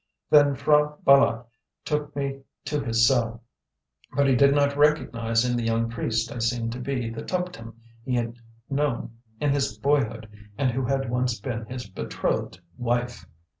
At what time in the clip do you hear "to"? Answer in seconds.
2.65-2.83, 6.71-6.79